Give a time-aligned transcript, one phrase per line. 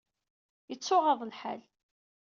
[0.73, 1.61] Ittuɣaḍ lḥal.